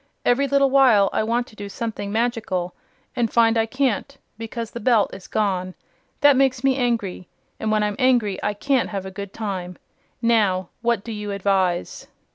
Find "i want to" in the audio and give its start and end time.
1.13-1.55